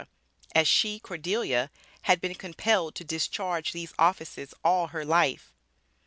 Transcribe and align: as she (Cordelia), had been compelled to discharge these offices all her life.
as 0.55 0.67
she 0.67 0.99
(Cordelia), 0.99 1.69
had 2.05 2.19
been 2.19 2.33
compelled 2.33 2.95
to 2.95 3.03
discharge 3.03 3.71
these 3.71 3.93
offices 3.99 4.51
all 4.63 4.87
her 4.87 5.05
life. 5.05 5.53